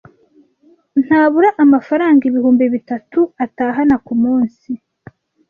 [1.03, 4.69] ntabura amafaranga ibihumbi bitatu atahana ku munsi.